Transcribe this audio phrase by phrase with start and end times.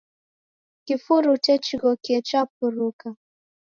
[0.85, 3.07] Kifurute chighokie chapuruka.